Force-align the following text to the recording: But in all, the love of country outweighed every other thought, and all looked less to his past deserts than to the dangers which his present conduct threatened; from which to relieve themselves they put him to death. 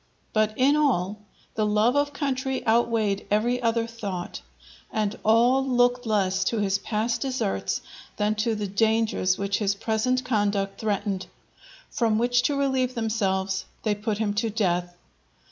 But 0.33 0.55
in 0.57 0.75
all, 0.75 1.19
the 1.53 1.63
love 1.63 1.95
of 1.95 2.11
country 2.11 2.65
outweighed 2.65 3.27
every 3.29 3.61
other 3.61 3.85
thought, 3.85 4.41
and 4.91 5.15
all 5.23 5.63
looked 5.63 6.07
less 6.07 6.43
to 6.45 6.57
his 6.57 6.79
past 6.79 7.21
deserts 7.21 7.81
than 8.17 8.33
to 8.41 8.55
the 8.55 8.65
dangers 8.65 9.37
which 9.37 9.59
his 9.59 9.75
present 9.75 10.23
conduct 10.25 10.79
threatened; 10.81 11.27
from 11.91 12.17
which 12.17 12.41
to 12.47 12.57
relieve 12.57 12.95
themselves 12.95 13.65
they 13.83 13.93
put 13.93 14.17
him 14.17 14.33
to 14.33 14.49
death. 14.49 14.95